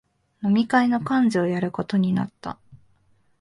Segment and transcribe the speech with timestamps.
[0.41, 2.57] 飲み会の幹事をやることになった